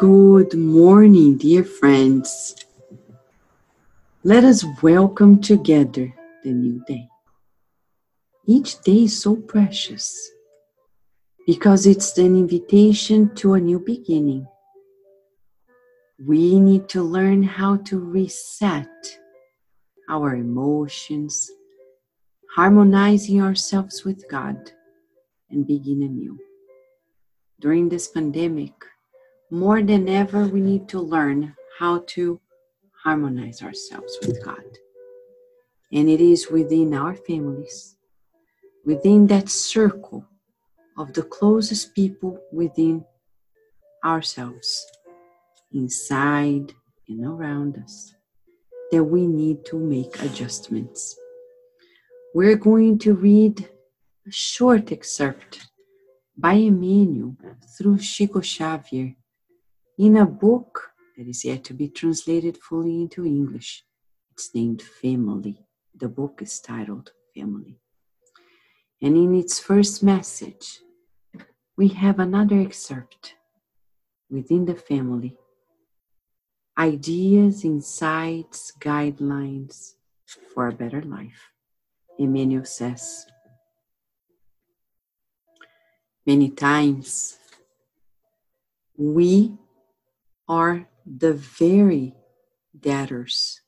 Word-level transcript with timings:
Good 0.00 0.54
morning, 0.54 1.36
dear 1.36 1.62
friends. 1.62 2.56
Let 4.24 4.44
us 4.44 4.64
welcome 4.80 5.42
together 5.42 6.14
the 6.42 6.52
new 6.52 6.82
day. 6.86 7.06
Each 8.46 8.80
day 8.80 9.04
is 9.04 9.20
so 9.20 9.36
precious 9.36 10.16
because 11.46 11.84
it's 11.86 12.16
an 12.16 12.34
invitation 12.34 13.34
to 13.34 13.52
a 13.52 13.60
new 13.60 13.78
beginning. 13.78 14.46
We 16.18 16.58
need 16.58 16.88
to 16.96 17.02
learn 17.02 17.42
how 17.42 17.76
to 17.92 17.98
reset 17.98 18.88
our 20.08 20.34
emotions, 20.34 21.50
harmonizing 22.56 23.42
ourselves 23.42 24.02
with 24.02 24.24
God, 24.30 24.72
and 25.50 25.66
begin 25.66 26.02
anew. 26.02 26.38
During 27.60 27.90
this 27.90 28.08
pandemic, 28.08 28.72
more 29.50 29.82
than 29.82 30.08
ever, 30.08 30.46
we 30.46 30.60
need 30.60 30.88
to 30.88 31.00
learn 31.00 31.54
how 31.78 32.04
to 32.08 32.40
harmonize 33.02 33.62
ourselves 33.62 34.16
with 34.22 34.44
God. 34.44 34.78
And 35.92 36.08
it 36.08 36.20
is 36.20 36.50
within 36.50 36.94
our 36.94 37.16
families, 37.16 37.96
within 38.84 39.26
that 39.26 39.48
circle 39.48 40.24
of 40.96 41.12
the 41.14 41.22
closest 41.22 41.94
people 41.94 42.38
within 42.52 43.04
ourselves, 44.04 44.86
inside 45.72 46.72
and 47.08 47.24
around 47.24 47.76
us, 47.82 48.14
that 48.92 49.02
we 49.02 49.26
need 49.26 49.64
to 49.66 49.78
make 49.78 50.22
adjustments. 50.22 51.16
We're 52.34 52.56
going 52.56 52.98
to 53.00 53.14
read 53.14 53.68
a 54.26 54.30
short 54.30 54.92
excerpt 54.92 55.66
by 56.36 56.52
Emmanuel 56.52 57.36
through 57.76 57.98
Chico 57.98 58.40
Xavier 58.40 59.16
in 60.00 60.16
a 60.16 60.24
book 60.24 60.92
that 61.14 61.28
is 61.28 61.44
yet 61.44 61.62
to 61.62 61.74
be 61.74 61.86
translated 61.86 62.56
fully 62.56 63.02
into 63.02 63.26
English. 63.26 63.84
It's 64.32 64.54
named 64.54 64.80
Family. 64.80 65.66
The 65.94 66.08
book 66.08 66.40
is 66.40 66.58
titled 66.58 67.12
Family. 67.34 67.76
And 69.02 69.14
in 69.14 69.34
its 69.34 69.60
first 69.60 70.02
message, 70.02 70.80
we 71.76 71.88
have 71.88 72.18
another 72.18 72.58
excerpt 72.58 73.34
within 74.30 74.64
the 74.64 74.74
family 74.74 75.36
ideas, 76.78 77.62
insights, 77.62 78.72
guidelines 78.80 79.96
for 80.54 80.68
a 80.68 80.72
better 80.72 81.02
life. 81.02 81.50
Emmanuel 82.18 82.64
says, 82.64 83.26
Many 86.24 86.48
times 86.48 87.36
we 88.96 89.58
are 90.50 90.88
the 91.06 91.32
very 91.32 92.12
debtors 92.80 93.60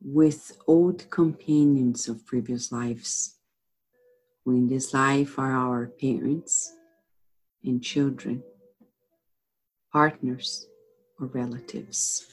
with 0.00 0.56
old 0.68 1.10
companions 1.10 2.08
of 2.08 2.24
previous 2.24 2.70
lives, 2.70 3.34
who 4.44 4.52
in 4.52 4.68
this 4.68 4.94
life 4.94 5.40
are 5.40 5.50
our 5.50 5.88
parents 6.00 6.72
and 7.64 7.82
children, 7.82 8.44
partners, 9.92 10.68
or 11.18 11.26
relatives. 11.26 12.24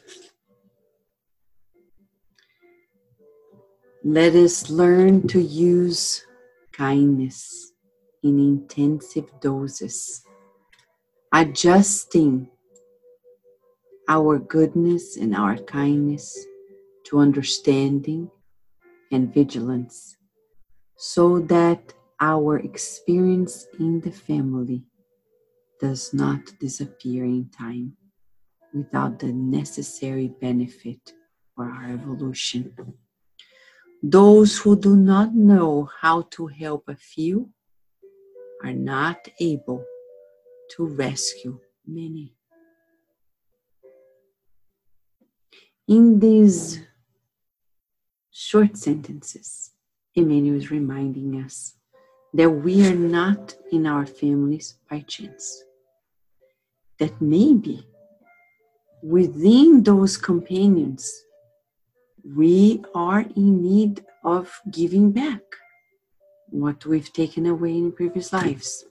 Let 4.03 4.36
us 4.36 4.69
learn 4.69 5.27
to 5.30 5.42
use 5.42 6.23
kindness 6.71 7.73
in 8.21 8.37
intensive 8.37 9.27
doses 9.39 10.23
adjusting 11.33 12.45
our 14.09 14.37
goodness 14.37 15.15
and 15.15 15.33
our 15.33 15.58
kindness 15.58 16.37
to 17.05 17.19
understanding 17.19 18.30
and 19.14 19.33
vigilance 19.33 20.17
so 20.97 21.39
that 21.39 21.93
our 22.19 22.59
experience 22.59 23.65
in 23.80 24.02
the 24.02 24.11
family 24.11 24.83
does 25.80 26.14
not 26.14 26.42
disappear 26.59 27.23
in 27.23 27.49
time 27.49 27.95
without 28.73 29.17
the 29.19 29.31
necessary 29.31 30.27
benefit 30.42 31.13
for 31.55 31.65
our 31.65 31.92
evolution. 31.93 32.75
Those 34.03 34.58
who 34.58 34.77
do 34.77 34.98
not 34.98 35.33
know 35.33 35.89
how 36.02 36.23
to 36.31 36.48
help 36.48 36.89
a 36.89 36.95
few 36.95 37.49
are 38.63 38.73
not 38.73 39.27
able 39.39 39.86
to 40.76 40.86
rescue 40.86 41.59
many. 41.86 42.33
In 45.87 46.20
these 46.20 46.80
short 48.32 48.77
sentences, 48.77 49.71
Emmanuel 50.15 50.58
is 50.58 50.71
reminding 50.71 51.42
us 51.43 51.76
that 52.33 52.49
we 52.49 52.87
are 52.87 52.95
not 52.95 53.55
in 53.71 53.86
our 53.86 54.05
families 54.05 54.77
by 54.89 55.02
chance. 55.02 55.64
That 56.99 57.21
maybe 57.21 57.86
within 59.04 59.83
those 59.83 60.15
companions, 60.15 61.11
we 62.23 62.83
are 62.93 63.21
in 63.36 63.61
need 63.61 64.05
of 64.23 64.61
giving 64.70 65.11
back 65.11 65.42
what 66.49 66.86
we've 66.86 67.11
taken 67.11 67.48
away 67.48 67.71
in 67.71 67.92
previous 67.92 68.31
lives. 68.31 68.86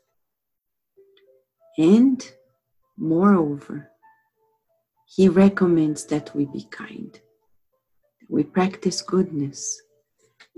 And 1.78 2.30
moreover, 2.96 3.90
he 5.06 5.28
recommends 5.28 6.04
that 6.06 6.34
we 6.34 6.46
be 6.46 6.64
kind. 6.70 7.18
We 8.28 8.44
practice 8.44 9.02
goodness 9.02 9.80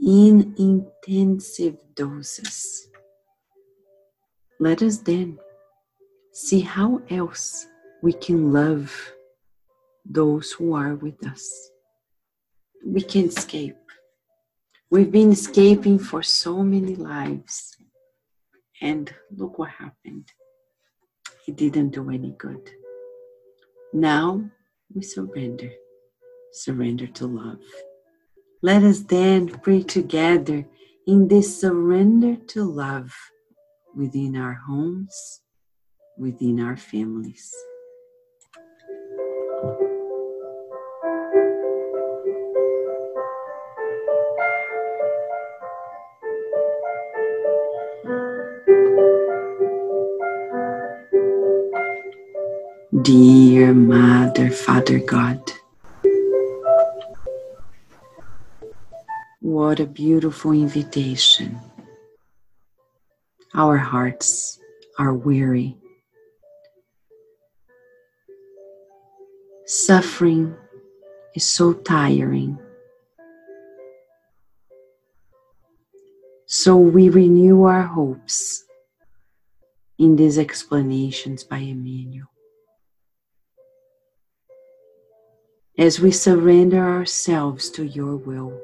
in 0.03 0.55
intensive 0.59 1.79
doses. 1.95 2.89
Let 4.59 4.83
us 4.83 4.99
then 4.99 5.39
see 6.33 6.61
how 6.61 7.03
else 7.11 7.67
we 8.03 8.13
can 8.13 8.53
love 8.53 9.13
those 10.05 10.53
who 10.53 10.75
are 10.75 10.95
with 10.95 11.27
us. 11.27 11.71
We 12.85 13.01
can 13.03 13.27
escape. 13.27 13.77
We've 14.91 15.11
been 15.11 15.33
escaping 15.33 15.99
for 15.99 16.23
so 16.23 16.63
many 16.63 16.95
lives. 16.95 17.77
And 18.81 19.13
look 19.31 19.59
what 19.59 19.71
happened 19.71 20.31
it 21.47 21.57
didn't 21.57 21.91
do 21.91 22.11
any 22.11 22.35
good. 22.39 22.71
Now 23.93 24.45
we 24.95 25.03
surrender, 25.03 25.71
surrender 26.53 27.07
to 27.07 27.27
love. 27.27 27.59
Let 28.63 28.83
us 28.85 29.01
then 29.01 29.49
pray 29.49 29.83
together 29.83 30.65
in 31.07 31.29
this 31.29 31.61
surrender 31.61 32.37
to 32.37 32.65
love 32.65 33.13
within 33.95 34.37
our 34.37 34.55
homes, 34.55 35.41
within 36.17 36.61
our 36.61 36.77
families. 36.77 37.53
Dear 53.03 53.75
Mother, 53.75 54.51
Father 54.51 54.99
God, 55.01 55.41
what 59.41 59.81
a 59.81 59.87
beautiful 59.87 60.53
invitation. 60.53 61.59
Our 63.55 63.77
hearts 63.77 64.61
are 64.99 65.15
weary. 65.15 65.77
Suffering 69.67 70.55
is 71.35 71.45
so 71.45 71.73
tiring. 71.73 72.59
So 76.47 76.77
we 76.77 77.09
renew 77.09 77.65
our 77.65 77.83
hopes 77.83 78.65
in 79.99 80.17
these 80.17 80.39
explanations 80.39 81.43
by 81.43 81.59
Emmanuel. 81.59 82.32
As 85.79 86.01
we 86.01 86.11
surrender 86.11 86.81
ourselves 86.81 87.71
to 87.71 87.85
your 87.85 88.17
will. 88.17 88.61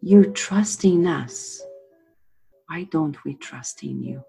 You 0.00 0.24
trust 0.32 0.84
in 0.84 1.06
us. 1.06 1.62
Why 2.66 2.84
don't 2.84 3.16
we 3.24 3.34
trust 3.34 3.82
in 3.84 4.02
you? 4.02 4.24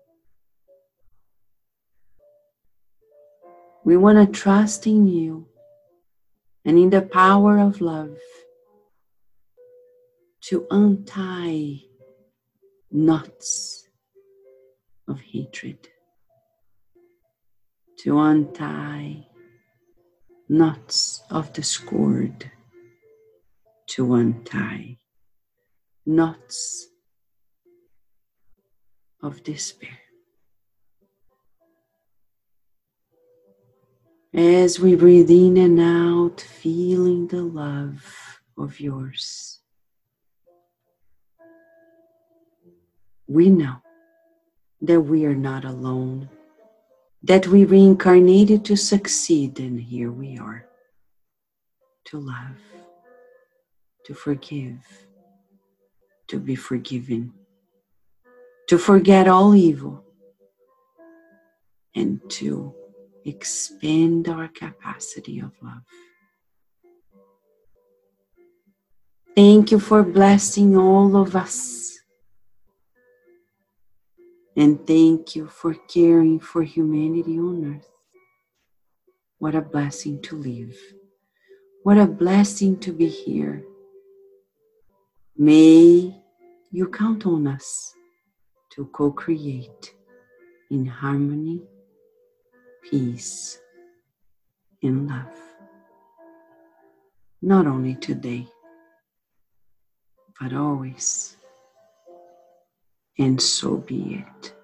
We 3.84 3.98
want 3.98 4.18
to 4.18 4.40
trust 4.40 4.88
in 4.88 5.08
you 5.08 5.48
and 6.64 6.78
in 6.78 6.90
the 6.90 7.02
power 7.02 7.60
of 7.60 7.82
love 7.82 8.18
to 10.42 10.66
untie 10.70 11.82
knots 12.92 13.88
of 15.08 15.20
hatred, 15.20 15.88
to 18.00 18.20
untie 18.20 19.28
knots 20.48 21.24
of 21.30 21.52
discord, 21.54 22.52
to 23.88 24.14
untie 24.14 24.98
knots 26.06 26.88
of 29.24 29.44
despair. 29.44 30.00
As 34.34 34.80
we 34.80 34.96
breathe 34.96 35.30
in 35.30 35.58
and 35.58 35.80
out, 35.80 36.42
feeling 36.42 37.28
the 37.28 37.42
love 37.42 38.40
of 38.58 38.80
yours, 38.80 39.60
we 43.28 43.50
know 43.50 43.78
that 44.82 45.02
we 45.02 45.26
are 45.26 45.36
not 45.36 45.66
alone, 45.66 46.30
that 47.26 47.48
we 47.48 47.66
reincarnated 47.66 48.64
to 48.66 48.76
succeed, 48.76 49.60
and 49.60 49.82
here 49.82 50.12
we 50.12 50.38
are 50.38 50.68
to 52.06 52.20
love, 52.20 52.62
to 54.06 54.14
forgive, 54.14 54.78
to 56.28 56.40
be 56.40 56.56
forgiven, 56.56 57.34
to 58.68 58.78
forget 58.78 59.28
all 59.28 59.56
evil, 59.56 60.04
and 61.96 62.22
to 62.30 62.72
expand 63.26 64.30
our 64.30 64.48
capacity 64.48 65.40
of 65.40 65.52
love. 65.64 65.82
Thank 69.36 69.72
you 69.72 69.80
for 69.80 70.04
blessing 70.04 70.78
all 70.78 71.18
of 71.18 71.36
us. 71.36 71.95
And 74.56 74.86
thank 74.88 75.36
you 75.36 75.48
for 75.48 75.74
caring 75.74 76.40
for 76.40 76.64
humanity 76.64 77.38
on 77.38 77.76
earth. 77.76 77.90
What 79.40 79.56
a 79.56 79.62
blessing 79.62 80.22
to 80.24 80.38
live. 80.38 80.78
What 81.84 81.98
a 81.98 82.08
blessing 82.08 82.80
to 82.80 82.94
be 82.94 83.08
here. 83.08 83.64
May 85.38 86.16
you 86.72 86.88
count 86.88 87.26
on 87.26 87.48
us 87.48 87.94
to 88.72 88.86
co 88.86 89.12
create 89.12 89.94
in 90.72 90.86
harmony 90.86 91.62
peace, 92.90 93.60
and 94.84 95.08
love. 95.08 95.40
Not 97.42 97.66
only 97.66 97.96
today, 97.96 98.48
but 100.40 100.54
always. 100.54 101.38
And 103.18 103.42
so 103.42 103.78
be 103.78 104.26
it. 104.44 104.55